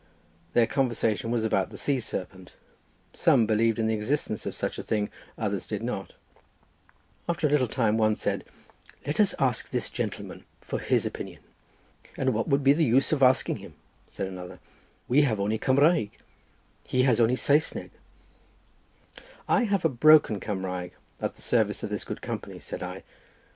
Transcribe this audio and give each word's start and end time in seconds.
Their 0.53 0.65
conversation 0.65 1.29
was 1.29 1.45
about 1.45 1.69
the 1.69 1.77
sea 1.77 1.99
serpent; 1.99 2.53
some 3.13 3.45
believed 3.45 3.77
in 3.77 3.85
the 3.85 3.93
existence 3.93 4.47
of 4.47 4.55
such 4.55 4.79
a 4.79 4.83
thing, 4.83 5.11
others 5.37 5.67
did 5.67 5.83
not—after 5.83 7.45
a 7.45 7.49
little 7.51 7.67
time 7.67 7.99
one 7.99 8.15
said, 8.15 8.43
"Let 9.05 9.19
us 9.19 9.35
ask 9.37 9.69
this 9.69 9.91
gentleman 9.91 10.45
for 10.59 10.79
his 10.79 11.05
opinion." 11.05 11.43
"And 12.17 12.33
what 12.33 12.47
would 12.47 12.63
be 12.63 12.73
the 12.73 12.83
use 12.83 13.11
of 13.11 13.21
asking 13.21 13.57
him?" 13.57 13.75
said 14.07 14.25
another, 14.25 14.57
"we 15.07 15.21
have 15.21 15.39
only 15.39 15.59
Cumraeg, 15.59 16.09
and 16.09 16.11
he 16.87 17.03
has 17.03 17.19
only 17.21 17.35
Saesneg." 17.35 17.91
"I 19.47 19.65
have 19.65 19.85
a 19.85 19.87
little 19.87 19.99
broken 19.99 20.39
Cumraeg, 20.39 20.93
at 21.21 21.35
the 21.35 21.43
service 21.43 21.83
of 21.83 21.91
this 21.91 22.05
good 22.05 22.23
company," 22.23 22.57
said 22.57 22.81
I. 22.81 23.03